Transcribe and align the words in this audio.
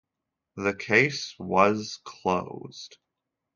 The 0.55 0.73
case 0.73 1.35
was 1.37 1.99
closed. 2.03 2.97